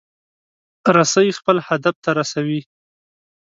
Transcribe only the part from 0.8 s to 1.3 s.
رسۍ